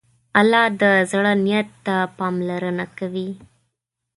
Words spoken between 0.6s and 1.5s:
د زړه